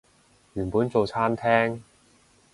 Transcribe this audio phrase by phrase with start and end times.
[0.53, 1.81] 原本做餐廳